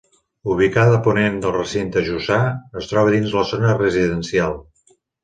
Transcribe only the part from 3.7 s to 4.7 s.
residencial.